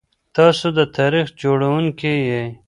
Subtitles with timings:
[0.35, 2.45] تاسو د تاريخ جوړونکي يئ.